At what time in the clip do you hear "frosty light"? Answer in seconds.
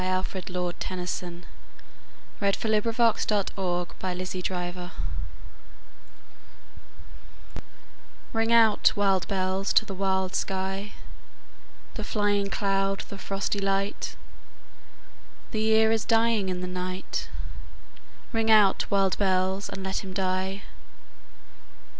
13.19-14.15